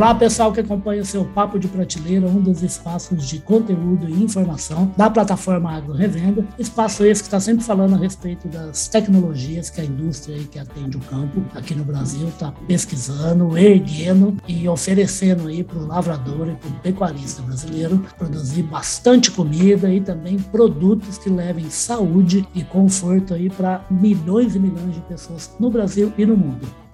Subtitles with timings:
[0.00, 4.24] Olá, pessoal que acompanha o seu Papo de Prateleira, um dos espaços de conteúdo e
[4.24, 6.42] informação da plataforma Agro Revenda.
[6.58, 10.96] Espaço esse que está sempre falando a respeito das tecnologias que a indústria que atende
[10.96, 16.54] o campo aqui no Brasil está pesquisando, erguendo e oferecendo aí para o lavrador e
[16.54, 23.34] para o pecuarista brasileiro produzir bastante comida e também produtos que levem saúde e conforto
[23.34, 26.89] aí para milhões e milhões de pessoas no Brasil e no mundo.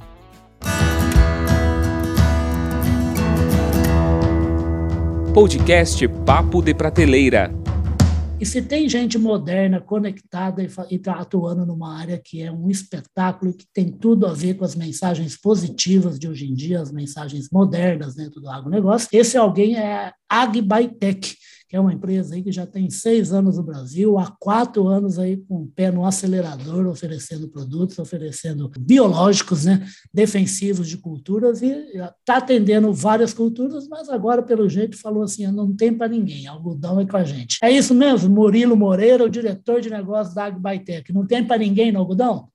[5.37, 7.53] Podcast Papo de Prateleira.
[8.41, 13.53] E se tem gente moderna, conectada e está atuando numa área que é um espetáculo,
[13.53, 17.51] que tem tudo a ver com as mensagens positivas de hoje em dia, as mensagens
[17.53, 20.47] modernas dentro do agronegócio, esse alguém é a
[21.77, 25.19] que é uma empresa aí que já tem seis anos no Brasil, há quatro anos
[25.19, 31.67] aí com o pé no acelerador, oferecendo produtos, oferecendo biológicos, né, defensivos de culturas e
[31.69, 36.99] está atendendo várias culturas, mas agora, pelo jeito, falou assim, não tem para ninguém, algodão
[36.99, 37.59] é com a gente.
[37.63, 41.93] É isso mesmo, Murilo Moreira, o diretor de negócios da Agbaitec, não tem para ninguém
[41.93, 42.49] no algodão?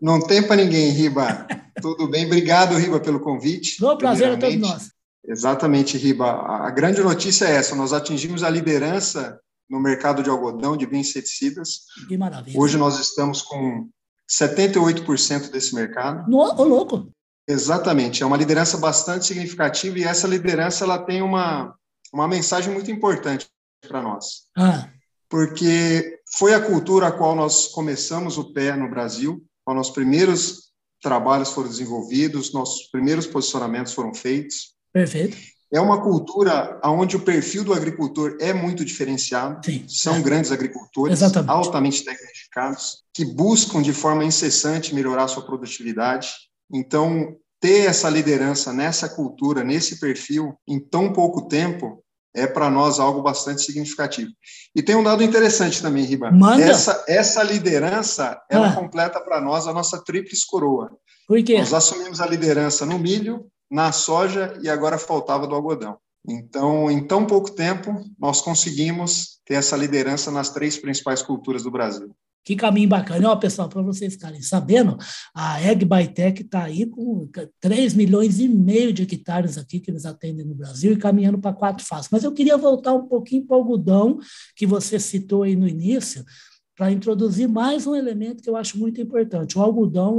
[0.00, 1.48] Não tem para ninguém, Riba.
[1.82, 2.26] Tudo bem?
[2.26, 3.82] Obrigado, Riba, pelo convite.
[3.84, 4.93] O prazer é todo nosso.
[5.26, 6.26] Exatamente, Riba.
[6.26, 11.84] A grande notícia é essa: nós atingimos a liderança no mercado de algodão de bioinseticidas.
[12.08, 12.58] Que maravilha.
[12.58, 13.88] Hoje nós estamos com
[14.30, 16.30] 78% desse mercado.
[16.30, 17.10] No, ô, louco!
[17.46, 21.74] Exatamente, é uma liderança bastante significativa e essa liderança ela tem uma,
[22.12, 23.46] uma mensagem muito importante
[23.86, 24.44] para nós.
[24.56, 24.88] Ah.
[25.28, 30.70] Porque foi a cultura a qual nós começamos o pé no Brasil, os primeiros
[31.02, 34.73] trabalhos foram desenvolvidos, nossos primeiros posicionamentos foram feitos.
[34.94, 35.36] Perfeito.
[35.72, 39.60] É uma cultura onde o perfil do agricultor é muito diferenciado.
[39.66, 40.22] Sim, São é.
[40.22, 41.50] grandes agricultores, Exatamente.
[41.50, 46.28] altamente tecnificados, que buscam de forma incessante melhorar sua produtividade.
[46.72, 52.04] Então, ter essa liderança nessa cultura, nesse perfil, em tão pouco tempo,
[52.36, 54.30] é para nós algo bastante significativo.
[54.76, 56.30] E tem um dado interessante também, Riba.
[56.30, 56.62] Manda.
[56.62, 58.74] Essa, essa liderança, ela Ah.
[58.74, 60.90] completa para nós a nossa tríplice coroa.
[61.26, 61.58] Por quê?
[61.58, 65.96] Nós assumimos a liderança no milho, na soja e agora faltava do algodão.
[66.26, 71.70] Então, em tão pouco tempo, nós conseguimos ter essa liderança nas três principais culturas do
[71.70, 72.14] Brasil.
[72.44, 73.30] Que caminho bacana.
[73.30, 74.98] Ó, pessoal, para vocês ficarem sabendo,
[75.34, 77.26] a Egg Bytec está aí com
[77.58, 81.54] 3 milhões e meio de hectares aqui que eles atendem no Brasil e caminhando para
[81.54, 82.10] quatro fases.
[82.12, 84.18] Mas eu queria voltar um pouquinho para o algodão,
[84.54, 86.22] que você citou aí no início,
[86.76, 89.56] para introduzir mais um elemento que eu acho muito importante.
[89.56, 90.18] O algodão,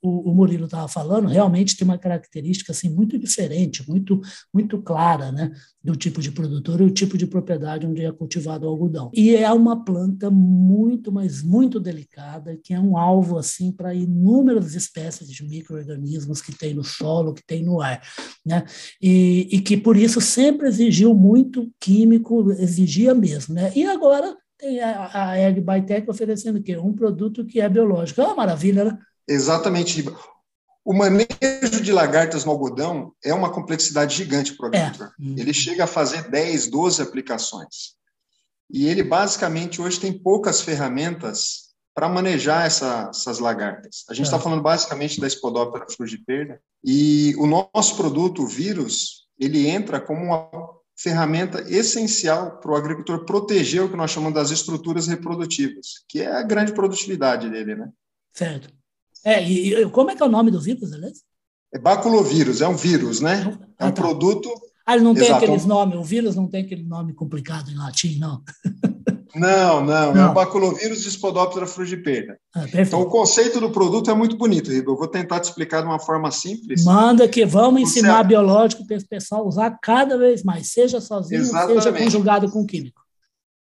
[0.00, 4.20] o, o Murilo estava falando, realmente tem uma característica assim muito diferente, muito
[4.54, 5.50] muito clara, né,
[5.82, 9.10] do tipo de produtor e o tipo de propriedade onde é cultivado o algodão.
[9.12, 14.74] E é uma planta muito, mas muito delicada, que é um alvo assim para inúmeras
[14.74, 18.00] espécies de micro-organismos que tem no solo, que tem no ar,
[18.44, 18.64] né?
[19.02, 23.72] E, e que por isso sempre exigiu muito químico, exigia mesmo, né?
[23.74, 26.76] E agora tem a, a Bytec oferecendo o quê?
[26.76, 28.20] Um produto que é biológico.
[28.20, 28.98] É uma maravilha, né?
[29.28, 30.04] Exatamente.
[30.84, 35.08] O manejo de lagartas no algodão é uma complexidade gigante para o agricultor.
[35.08, 35.40] É.
[35.40, 37.96] Ele chega a fazer 10, 12 aplicações.
[38.70, 44.04] E ele, basicamente, hoje tem poucas ferramentas para manejar essa, essas lagartas.
[44.08, 44.40] A gente está É.
[44.40, 46.60] falando basicamente da Spodoptera frugiperda.
[46.84, 50.50] E o nosso produto, o vírus, ele entra como uma
[50.96, 56.34] ferramenta essencial para o agricultor proteger o que nós chamamos das estruturas reprodutivas, que é
[56.34, 57.90] a grande produtividade dele, né?
[58.32, 58.68] Certo.
[59.24, 61.20] É, e, e como é que é o nome do vírus, beleza?
[61.72, 63.58] É baculovírus, é um vírus, né?
[63.78, 63.92] É Ah, um tá.
[63.92, 64.50] produto.
[64.86, 65.44] Ah, ele não tem Exato.
[65.44, 68.42] aqueles nomes, o vírus não tem aquele nome complicado em latim, não.
[69.38, 70.30] Não, não, é Não.
[70.30, 72.38] o baculovírus de Spodoptera frugiperda.
[72.54, 74.92] Ah, Então, o conceito do produto é muito bonito, Rigo.
[74.92, 76.84] Eu vou tentar te explicar de uma forma simples.
[76.84, 81.58] Manda que vamos ensinar biológico para esse pessoal usar cada vez mais, seja sozinho, seja
[81.70, 82.04] Exatamente.
[82.04, 83.02] conjugado com químico.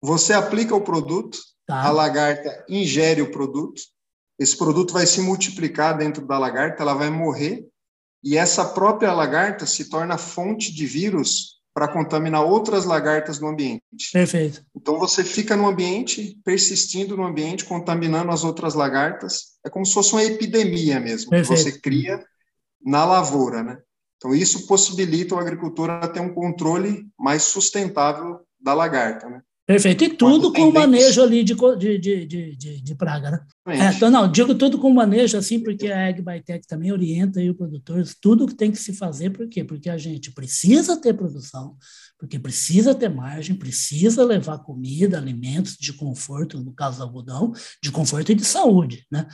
[0.01, 1.37] Você aplica o produto,
[1.69, 1.91] a Tá?
[1.91, 3.79] lagarta ingere o produto,
[4.39, 7.67] esse produto vai se multiplicar dentro da lagarta, ela vai morrer,
[8.23, 14.11] e essa própria lagarta se torna fonte de vírus para contaminar outras lagartas no ambiente.
[14.11, 14.63] Perfeito.
[14.75, 19.57] Então você fica no ambiente, persistindo no ambiente, contaminando as outras lagartas.
[19.65, 21.61] É como se fosse uma epidemia mesmo, que Perfeito.
[21.61, 22.23] você cria
[22.83, 23.77] na lavoura, né?
[24.17, 29.41] Então isso possibilita o agricultor a ter um controle mais sustentável da lagarta, né?
[29.69, 30.03] Perfeito.
[30.03, 33.39] E tudo com manejo ali de, de, de, de, de, praga, né?
[33.67, 37.51] É, então, não, digo tudo com manejo, assim, porque a Egg Bytec também orienta aí
[37.51, 39.63] o produtor, tudo que tem que se fazer, por quê?
[39.63, 41.77] Porque a gente precisa ter produção,
[42.17, 47.91] porque precisa ter margem, precisa levar comida, alimentos de conforto, no caso do algodão, de
[47.91, 49.27] conforto e de saúde, né?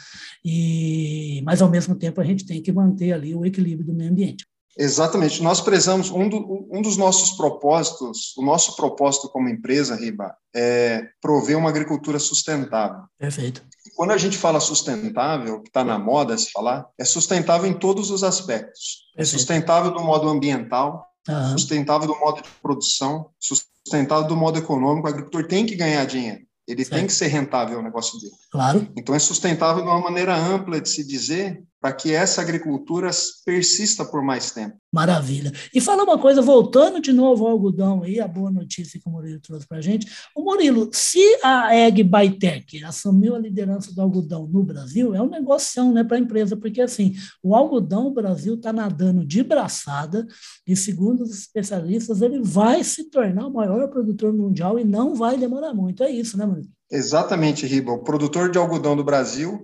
[0.44, 4.12] E, mas, ao mesmo tempo, a gente tem que manter ali o equilíbrio do meio
[4.12, 4.46] ambiente.
[4.78, 5.42] Exatamente.
[5.42, 11.08] Nós prezamos, um, do, um dos nossos propósitos, o nosso propósito como empresa, Riba, é
[11.22, 13.04] prover uma agricultura sustentável.
[13.18, 13.64] Perfeito.
[13.96, 18.12] Quando a gente fala sustentável, que está na moda se falar, é sustentável em todos
[18.12, 19.06] os aspectos.
[19.18, 21.52] É sustentável do modo ambiental, uhum.
[21.52, 25.08] sustentável do modo de produção, sustentável do modo econômico.
[25.08, 26.46] O agricultor tem que ganhar dinheiro.
[26.68, 26.98] Ele certo.
[26.98, 28.34] tem que ser rentável o negócio dele.
[28.52, 28.88] Claro.
[28.98, 33.10] Então é sustentável de uma maneira ampla de se dizer, para que essa agricultura
[33.46, 34.76] persista por mais tempo.
[34.92, 35.52] Maravilha.
[35.74, 39.12] E fala uma coisa, voltando de novo ao algodão aí, a boa notícia que o
[39.12, 40.08] Murilo trouxe para a gente.
[40.36, 45.30] O Murilo, se a Eg Baitec assumiu a liderança do algodão no Brasil, é um
[45.30, 47.14] negócio né, para a empresa, porque assim,
[47.44, 50.26] o algodão no Brasil está nadando de braçada
[50.66, 55.38] e, segundo os especialistas, ele vai se tornar o maior produtor mundial e não vai
[55.38, 56.04] demorar muito.
[56.04, 56.70] É isso, né, Murilo?
[56.90, 57.92] Exatamente, Riba.
[57.92, 59.62] O produtor de algodão do Brasil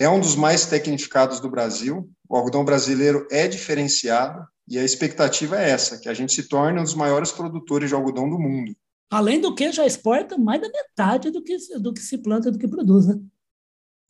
[0.00, 2.10] é um dos mais tecnificados do Brasil.
[2.26, 6.80] O algodão brasileiro é diferenciado e a expectativa é essa, que a gente se torne
[6.80, 8.74] um dos maiores produtores de algodão do mundo.
[9.10, 12.58] Além do que já exporta mais da metade do que, do que se planta, do
[12.58, 13.20] que produz, né?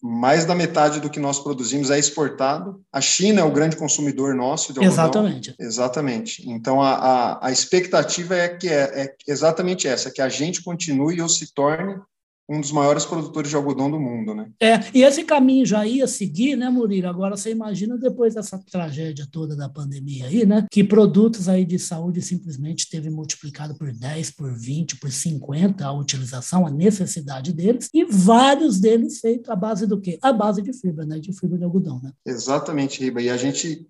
[0.03, 2.81] Mais da metade do que nós produzimos é exportado.
[2.93, 5.05] A China é o grande consumidor nosso de algodão.
[5.05, 5.55] Exatamente.
[5.59, 6.49] Exatamente.
[6.49, 11.21] Então, a, a, a expectativa é que é, é exatamente essa, que a gente continue
[11.21, 12.01] ou se torne
[12.51, 14.51] um dos maiores produtores de algodão do mundo, né?
[14.61, 17.07] É, e esse caminho já ia seguir, né, Murilo?
[17.07, 20.67] Agora você imagina depois dessa tragédia toda da pandemia aí, né?
[20.69, 25.93] Que produtos aí de saúde simplesmente teve multiplicado por 10, por 20, por 50 a
[25.93, 30.19] utilização, a necessidade deles, e vários deles feitos à base do quê?
[30.21, 31.21] À base de fibra, né?
[31.21, 32.11] De fibra de algodão, né?
[32.27, 33.23] Exatamente, Riba.
[33.23, 33.87] E a gente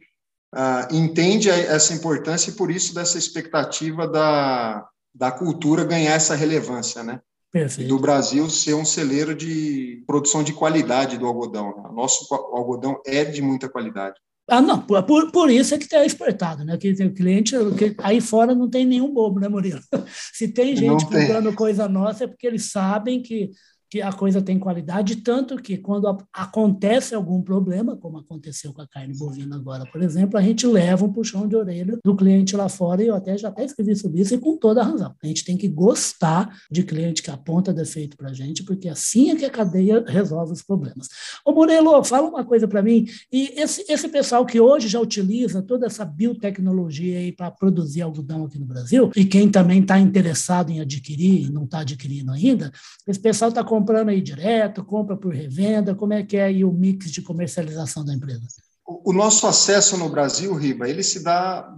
[0.54, 7.02] uh, entende essa importância e por isso dessa expectativa da, da cultura ganhar essa relevância,
[7.02, 7.20] né?
[7.52, 7.88] Perfeito.
[7.88, 11.76] do Brasil ser um celeiro de produção de qualidade do algodão.
[11.76, 11.90] Né?
[11.92, 14.14] Nosso algodão é de muita qualidade.
[14.48, 16.76] Ah, não, por, por isso é que está exportado, né?
[16.76, 19.80] Que o cliente, que aí fora não tem nenhum bobo, né, Murilo?
[20.32, 23.50] Se tem gente comprando coisa nossa, é porque eles sabem que
[23.90, 28.86] que a coisa tem qualidade, tanto que quando acontece algum problema, como aconteceu com a
[28.86, 32.68] carne bovina agora, por exemplo, a gente leva um puxão de orelha do cliente lá
[32.68, 35.12] fora, e eu até já até escrevi sobre isso, e com toda a razão.
[35.20, 39.30] A gente tem que gostar de cliente que aponta defeito para a gente, porque assim
[39.30, 41.08] é que a cadeia resolve os problemas.
[41.44, 45.62] Ô Murilo, fala uma coisa para mim, e esse, esse pessoal que hoje já utiliza
[45.62, 50.70] toda essa biotecnologia aí para produzir algodão aqui no Brasil, e quem também está interessado
[50.70, 52.70] em adquirir, não está adquirindo ainda,
[53.08, 55.94] esse pessoal está com comprando aí direto, compra por revenda?
[55.94, 58.46] Como é que é aí o mix de comercialização da empresa?
[59.04, 61.72] O nosso acesso no Brasil, Riba, ele se dá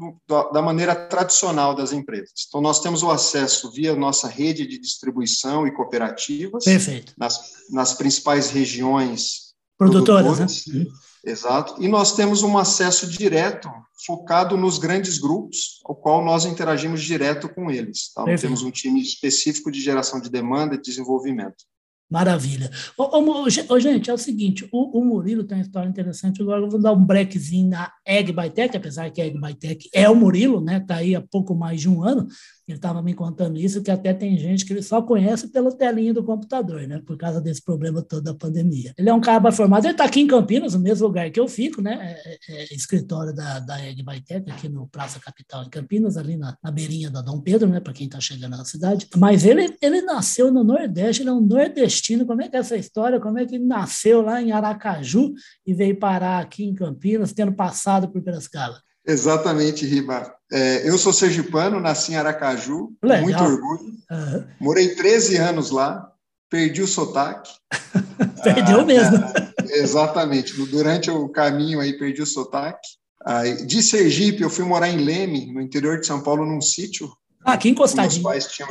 [0.50, 2.46] da maneira tradicional das empresas.
[2.48, 6.64] Então, nós temos o acesso via nossa rede de distribuição e cooperativas.
[6.64, 7.12] Perfeito.
[7.18, 7.38] Nas,
[7.70, 10.66] nas principais regiões produtoras.
[10.66, 10.74] Né?
[10.74, 10.86] Uhum.
[11.24, 11.80] Exato.
[11.82, 13.68] E nós temos um acesso direto,
[14.06, 18.12] focado nos grandes grupos, ao qual nós interagimos direto com eles.
[18.14, 18.24] Tá?
[18.36, 21.64] Temos um time específico de geração de demanda e desenvolvimento.
[22.12, 22.70] Maravilha.
[22.98, 26.60] Ô, ô, ô, gente, é o seguinte, o, o, Murilo tem uma história interessante, agora
[26.60, 29.88] eu vou dar um breakzinho na Egg by Tech, apesar que a Egg by Tech
[29.94, 30.76] é o Murilo, né?
[30.76, 32.28] Está aí há pouco mais de um ano,
[32.68, 36.12] ele estava me contando isso, que até tem gente que ele só conhece pela telinha
[36.12, 37.00] do computador, né?
[37.04, 38.92] Por causa desse problema todo da pandemia.
[38.98, 41.48] Ele é um cara formado, ele está aqui em Campinas, no mesmo lugar que eu
[41.48, 42.16] fico, né?
[42.24, 46.18] É, é, é escritório da, da Egg by Tech, aqui no Praça Capital em Campinas,
[46.18, 47.80] ali na, na beirinha da Dom Pedro, né?
[47.80, 49.08] Para quem está chegando na cidade.
[49.16, 52.01] Mas ele, ele nasceu no Nordeste, ele é um nordestino.
[52.26, 53.20] Como é que é essa história?
[53.20, 55.32] Como é que nasceu lá em Aracaju
[55.66, 58.80] e veio parar aqui em Campinas, tendo passado por Piracicaba?
[59.06, 60.32] Exatamente, Riba.
[60.50, 63.22] É, eu sou sergipano, nasci em Aracaju, Legal.
[63.22, 63.92] muito orgulho.
[64.10, 64.44] Uhum.
[64.60, 66.08] Morei 13 anos lá,
[66.48, 67.50] perdi o sotaque.
[68.44, 69.16] Perdeu ah, mesmo.
[69.70, 70.54] Exatamente.
[70.66, 72.88] Durante o caminho aí, perdi o sotaque.
[73.24, 77.10] Aí, de Sergipe, eu fui morar em Leme, no interior de São Paulo, num sítio.
[77.44, 78.22] Ah, aqui encostadinho.
[78.22, 78.70] Meus pais tinham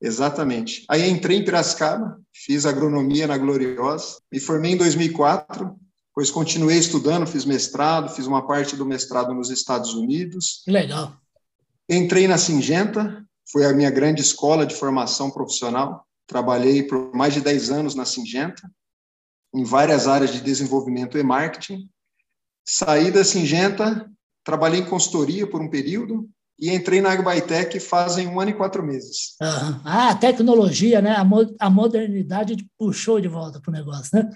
[0.00, 0.84] Exatamente.
[0.88, 5.78] Aí entrei em Piracicaba, fiz agronomia na Gloriosa, me formei em 2004,
[6.08, 10.62] depois continuei estudando, fiz mestrado, fiz uma parte do mestrado nos Estados Unidos.
[10.66, 11.14] Legal.
[11.88, 16.06] Entrei na Singenta, foi a minha grande escola de formação profissional.
[16.26, 18.62] Trabalhei por mais de 10 anos na Singenta,
[19.54, 21.88] em várias áreas de desenvolvimento e marketing.
[22.64, 24.10] Saí da Singenta,
[24.44, 26.28] trabalhei em consultoria por um período
[26.60, 29.34] e entrei na Agbaitec fazem um ano e quatro meses.
[29.40, 31.16] Ah, a tecnologia, né?
[31.16, 34.28] A, mo a modernidade puxou de volta para o negócio, né?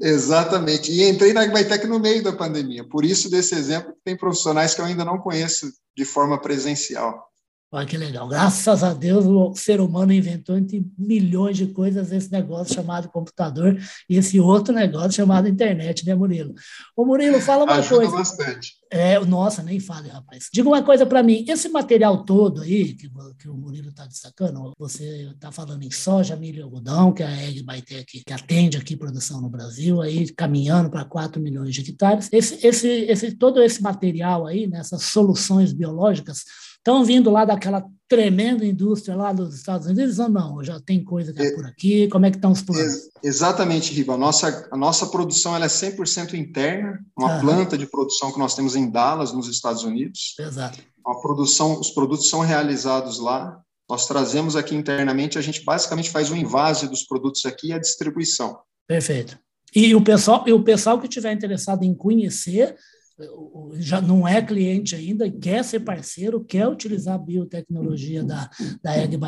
[0.00, 0.90] Exatamente.
[0.90, 2.82] E entrei na Agbaitec no meio da pandemia.
[2.88, 7.30] Por isso, desse exemplo, tem profissionais que eu ainda não conheço de forma presencial.
[7.74, 8.28] Olha que legal.
[8.28, 13.80] Graças a Deus, o ser humano inventou entre milhões de coisas esse negócio chamado computador
[14.10, 16.52] e esse outro negócio chamado internet, né, Murilo?
[16.94, 18.16] Ô, Murilo, fala uma Ajuda coisa.
[18.16, 18.74] bastante.
[18.94, 20.50] É, nossa, nem fale, rapaz.
[20.52, 24.74] Diga uma coisa para mim: esse material todo aí que, que o Murilo está destacando,
[24.78, 28.94] você está falando em soja, milho e algodão, que a Egg Bytec que atende aqui
[28.94, 32.28] produção no Brasil, aí caminhando para 4 milhões de hectares.
[32.30, 36.44] Esse, esse, esse, todo esse material aí, nessas né, soluções biológicas,
[36.76, 37.82] estão vindo lá daquela
[38.12, 40.62] tremenda indústria lá dos Estados Unidos ou não?
[40.62, 42.08] Já tem coisa que é por aqui?
[42.08, 43.08] Como é que estão os planos?
[43.22, 44.12] Exatamente, Riba.
[44.12, 48.54] A nossa, a nossa produção ela é 100% interna, uma planta de produção que nós
[48.54, 50.34] temos em Dallas, nos Estados Unidos.
[50.38, 50.78] Exato.
[51.06, 53.58] A produção, os produtos são realizados lá.
[53.88, 57.78] Nós trazemos aqui internamente, a gente basicamente faz o invase dos produtos aqui e a
[57.78, 58.58] distribuição.
[58.86, 59.38] Perfeito.
[59.74, 62.76] E o pessoal, e o pessoal que estiver interessado em conhecer,
[63.74, 68.50] já não é cliente ainda, quer ser parceiro, quer utilizar a biotecnologia da,
[68.82, 69.18] da Egg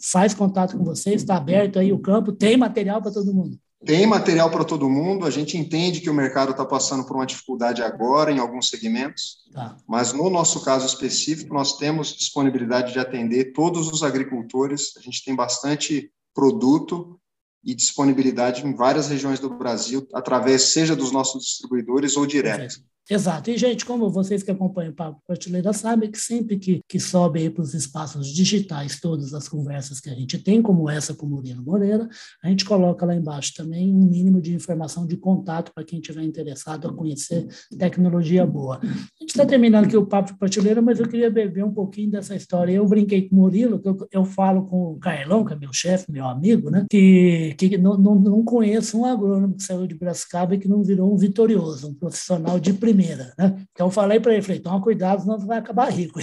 [0.00, 3.58] faz contato com você, está aberto aí o campo, tem material para todo mundo.
[3.84, 7.26] Tem material para todo mundo, a gente entende que o mercado está passando por uma
[7.26, 9.76] dificuldade agora em alguns segmentos, tá.
[9.88, 15.24] mas no nosso caso específico, nós temos disponibilidade de atender todos os agricultores, a gente
[15.24, 17.18] tem bastante produto
[17.64, 22.76] e disponibilidade em várias regiões do Brasil, através seja dos nossos distribuidores ou direto.
[23.10, 23.50] Exato.
[23.50, 27.50] E, gente, como vocês que acompanham o Papo Prateleira sabem, que sempre que, que sobe
[27.50, 31.28] para os espaços digitais todas as conversas que a gente tem, como essa com o
[31.28, 32.08] Murilo Moreira,
[32.42, 36.22] a gente coloca lá embaixo também um mínimo de informação de contato para quem estiver
[36.22, 38.78] interessado a conhecer tecnologia boa.
[38.82, 38.86] A
[39.20, 42.72] gente está terminando aqui o Papo Prateleira, mas eu queria beber um pouquinho dessa história.
[42.72, 45.72] Eu brinquei com o Murilo, que eu, eu falo com o Carlão, que é meu
[45.72, 46.86] chefe, meu amigo, né?
[46.88, 50.84] que, que não, não, não conheço um agrônomo que saiu de Brascaba e que não
[50.84, 53.32] virou um vitorioso, um profissional de primeira primeira.
[53.38, 53.64] Né?
[53.72, 56.20] Então eu falei para ele, falei, toma cuidado, senão você vai acabar rico.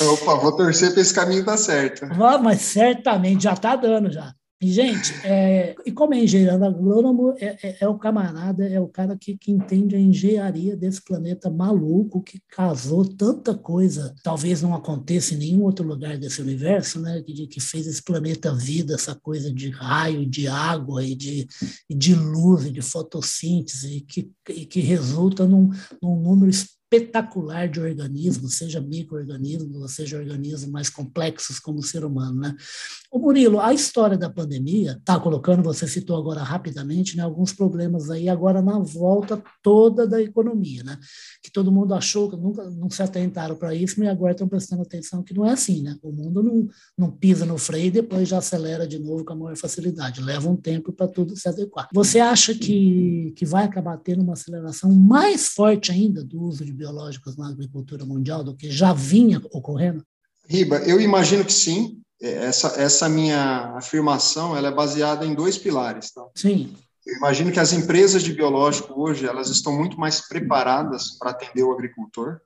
[0.00, 2.06] Opa, vou torcer para esse caminho dar certo.
[2.10, 4.32] Ah, mas certamente, já está dando já.
[4.58, 9.14] Gente, é, e como é engenheiro agrônomo, é, é, é, o camarada, é o cara
[9.14, 15.34] que, que entende a engenharia desse planeta maluco que casou tanta coisa, talvez não aconteça
[15.34, 17.22] em nenhum outro lugar desse universo, né?
[17.22, 21.46] Que, que fez esse planeta vida, essa coisa de raio, de água e de,
[21.90, 25.68] e de luz e de fotossíntese, e que, e que resulta num,
[26.02, 26.50] num número
[26.92, 32.40] espetacular de organismos, seja micro-organismos, seja organismos mais complexos como o ser humano.
[32.40, 32.56] Né?
[33.10, 38.08] O Murilo, a história da pandemia está colocando, você citou agora rapidamente, né, alguns problemas
[38.08, 40.96] aí agora na volta toda da economia, né?
[41.42, 44.82] que todo mundo achou que nunca não se atentaram para isso, mas agora estão prestando
[44.82, 45.82] atenção que não é assim.
[45.82, 45.96] Né?
[46.02, 49.36] O mundo não, não pisa no freio e depois já acelera de novo com a
[49.36, 50.22] maior facilidade.
[50.22, 51.88] Leva um tempo para tudo se adequar.
[51.92, 56.75] Você acha que, que vai acabar tendo uma aceleração mais forte ainda do uso de
[56.76, 60.04] biológicos na agricultura mundial do que já vinha ocorrendo?
[60.48, 62.00] Riba, eu imagino que sim.
[62.20, 66.12] É, essa, essa minha afirmação ela é baseada em dois pilares.
[66.12, 66.24] Tá?
[66.34, 66.74] Sim.
[67.04, 71.62] Eu imagino que as empresas de biológico hoje elas estão muito mais preparadas para atender
[71.62, 72.40] o agricultor,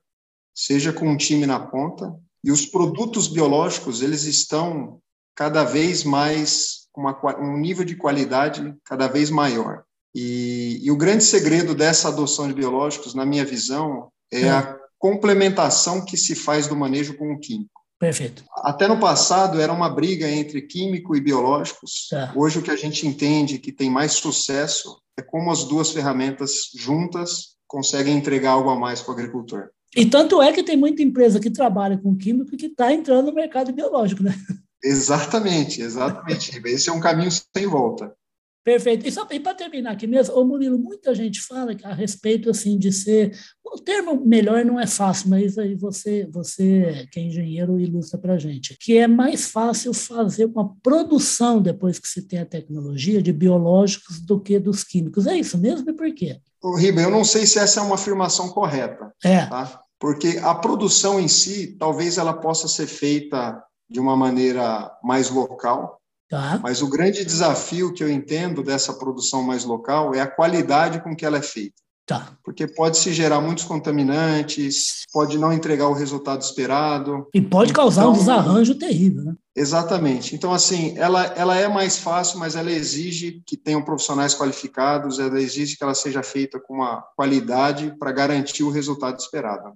[0.54, 5.00] seja com um time na ponta, e os produtos biológicos eles estão
[5.34, 7.02] cada vez mais com
[7.40, 9.84] um nível de qualidade cada vez maior.
[10.14, 14.50] E, e, o grande segredo dessa adoção de biológicos, na minha visão, é, é.
[14.50, 17.80] a complementação que se faz do manejo com o químico.
[17.98, 18.44] Perfeito.
[18.56, 22.08] Até no passado era uma briga entre químico e biológicos.
[22.12, 22.30] É.
[22.34, 26.70] Hoje o que a gente entende que tem mais sucesso é como as duas ferramentas
[26.74, 29.68] juntas conseguem entregar algo a mais para o agricultor.
[29.94, 33.34] E tanto é que tem muita empresa que trabalha com químico que está entrando no
[33.34, 34.34] mercado biológico, né?
[34.82, 36.58] Exatamente, exatamente.
[36.64, 38.14] Esse é um caminho sem volta.
[38.62, 39.06] Perfeito.
[39.06, 42.78] E, só, e para terminar aqui mesmo, ô Murilo, muita gente fala a respeito assim
[42.78, 43.36] de ser.
[43.64, 48.34] O termo melhor não é fácil, mas aí você, você que é engenheiro, ilustra para
[48.34, 48.76] a gente.
[48.78, 54.20] Que é mais fácil fazer uma produção depois que se tem a tecnologia de biológicos
[54.20, 55.26] do que dos químicos.
[55.26, 55.88] É isso mesmo?
[55.88, 56.38] E por quê?
[56.62, 59.12] Ô, Riba, eu não sei se essa é uma afirmação correta.
[59.24, 59.46] É.
[59.46, 59.80] Tá?
[59.98, 65.99] Porque a produção em si, talvez ela possa ser feita de uma maneira mais local,
[66.30, 66.60] Tá.
[66.62, 71.14] Mas o grande desafio que eu entendo dessa produção mais local é a qualidade com
[71.14, 71.74] que ela é feita.
[72.06, 72.32] Tá.
[72.44, 77.26] Porque pode se gerar muitos contaminantes, pode não entregar o resultado esperado.
[77.34, 79.34] E pode causar então, um desarranjo terrível, né?
[79.56, 80.34] Exatamente.
[80.34, 85.40] Então, assim, ela, ela é mais fácil, mas ela exige que tenham profissionais qualificados, ela
[85.40, 89.72] exige que ela seja feita com uma qualidade para garantir o resultado esperado.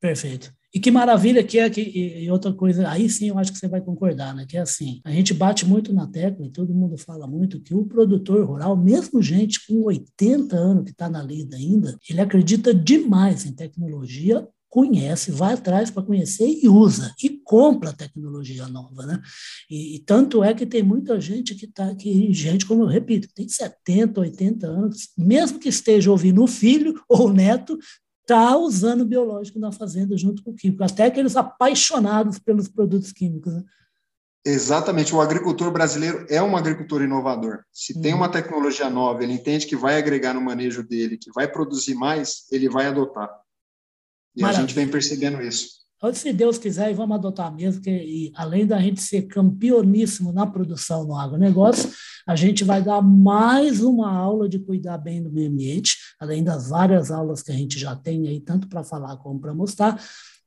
[0.00, 0.52] Perfeito.
[0.74, 3.66] E que maravilha que é que e outra coisa, aí sim eu acho que você
[3.66, 4.44] vai concordar, né?
[4.46, 7.74] Que é assim, a gente bate muito na tecla e todo mundo fala muito que
[7.74, 12.74] o produtor rural, mesmo gente com 80 anos que está na lida ainda, ele acredita
[12.74, 19.22] demais em tecnologia conhece, vai atrás para conhecer e usa, e compra tecnologia nova, né?
[19.70, 23.26] E, e, tanto é que tem muita gente que está aqui, gente, como eu repito,
[23.34, 27.78] tem 70, 80 anos, mesmo que esteja ouvindo o filho ou o neto,
[28.26, 33.54] está usando biológico na fazenda junto com o químico, até aqueles apaixonados pelos produtos químicos.
[33.54, 33.62] Né?
[34.44, 37.60] Exatamente, o agricultor brasileiro é um agricultor inovador.
[37.72, 38.18] Se tem uhum.
[38.18, 42.44] uma tecnologia nova, ele entende que vai agregar no manejo dele, que vai produzir mais,
[42.50, 43.30] ele vai adotar.
[44.34, 44.64] E Maravilha.
[44.64, 45.86] a gente vem percebendo isso.
[46.12, 50.46] Se Deus quiser, e vamos adotar mesmo, que e, além da gente ser campeoníssimo na
[50.46, 51.90] produção no agronegócio,
[52.26, 56.68] a gente vai dar mais uma aula de cuidar bem do meio ambiente, além das
[56.68, 60.00] várias aulas que a gente já tem aí, tanto para falar como para mostrar,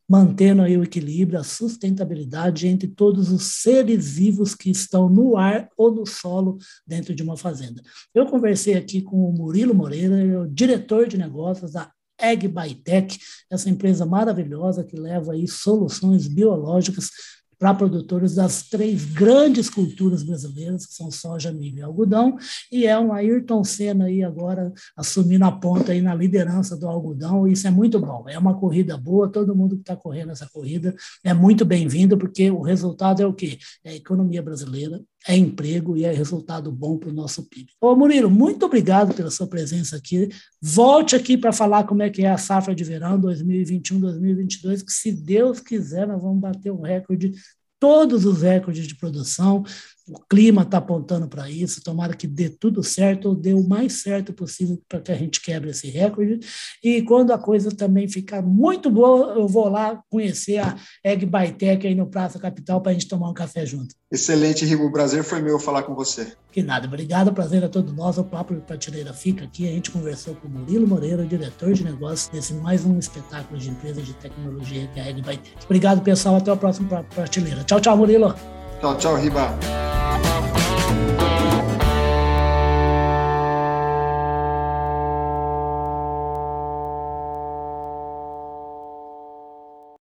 [0.10, 5.70] mantendo aí o equilíbrio, a sustentabilidade entre todos os seres vivos que estão no ar
[5.78, 7.80] ou no solo dentro de uma fazenda.
[8.14, 13.18] Eu conversei aqui com o Murilo Moreira, o diretor de negócios da Egg by Tech,
[13.50, 17.12] essa empresa maravilhosa que leva aí soluções biológicas
[17.60, 22.38] para produtores das três grandes culturas brasileiras, que são soja, milho e algodão,
[22.72, 27.46] e é um Ayrton Senna aí agora assumindo a ponta aí na liderança do algodão,
[27.46, 28.24] isso é muito bom.
[28.30, 32.50] É uma corrida boa, todo mundo que está correndo essa corrida é muito bem-vindo, porque
[32.50, 33.58] o resultado é o quê?
[33.84, 37.72] É a economia brasileira, é emprego e é resultado bom para o nosso PIB.
[37.82, 40.30] Ô Murilo, muito obrigado pela sua presença aqui.
[40.62, 45.12] Volte aqui para falar como é que é a safra de verão 2021-2022, que se
[45.12, 47.34] Deus quiser nós vamos bater o recorde
[47.80, 49.64] todos os recordes de produção.
[50.10, 51.84] O clima está apontando para isso.
[51.84, 55.42] Tomara que dê tudo certo, ou dê o mais certo possível para que a gente
[55.42, 56.40] quebre esse recorde.
[56.84, 61.52] E quando a coisa também ficar muito boa, eu vou lá conhecer a Egg by
[61.54, 63.96] Tech aí no Praça Capital para a gente tomar um café junto.
[64.12, 64.86] Excelente, Rigo.
[64.86, 66.34] O prazer foi meu falar com você.
[66.52, 66.88] Que nada.
[66.88, 67.32] Obrigado.
[67.32, 68.22] Prazer é todo nosso.
[68.22, 69.68] O Papo de Prateleira fica aqui.
[69.68, 73.70] A gente conversou com o Murilo Moreira, diretor de negócios desse mais um espetáculo de
[73.70, 75.58] empresa de tecnologia que é a Egg by Tech.
[75.66, 76.38] Obrigado, pessoal.
[76.38, 77.64] Até o próximo Prateleira.
[77.64, 78.59] Tchau, tchau, Murilo.
[78.80, 80.59] Tchau, tchau, Riba.